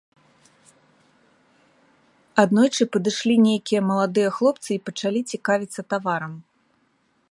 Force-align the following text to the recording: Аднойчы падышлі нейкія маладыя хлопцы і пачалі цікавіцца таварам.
Аднойчы 2.45 2.89
падышлі 2.93 3.35
нейкія 3.47 3.81
маладыя 3.93 4.29
хлопцы 4.41 4.69
і 4.77 4.83
пачалі 4.89 5.19
цікавіцца 5.35 5.81
таварам. 5.95 6.33